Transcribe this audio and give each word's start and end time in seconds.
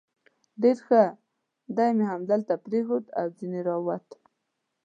ډېر 0.61 0.77
ښه، 0.87 1.03
دی 1.77 1.89
مې 1.97 2.05
همدلته 2.13 2.53
پرېښود 2.65 3.05
او 3.19 3.27
ځنې 3.37 3.61
را 3.67 3.75
ووتم. 3.79 4.21